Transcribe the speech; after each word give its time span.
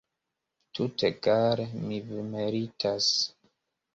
Tutegale 0.77 1.67
vi 1.83 2.25
meritas. 2.31 3.13